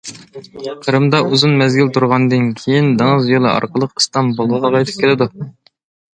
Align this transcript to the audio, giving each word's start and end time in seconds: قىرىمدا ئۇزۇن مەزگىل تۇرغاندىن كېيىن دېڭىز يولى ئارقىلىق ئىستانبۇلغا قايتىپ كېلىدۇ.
قىرىمدا 0.85 1.19
ئۇزۇن 1.27 1.53
مەزگىل 1.59 1.91
تۇرغاندىن 1.97 2.47
كېيىن 2.63 2.89
دېڭىز 3.03 3.29
يولى 3.35 3.49
ئارقىلىق 3.53 3.95
ئىستانبۇلغا 4.01 4.75
قايتىپ 4.79 5.01
كېلىدۇ. 5.05 5.31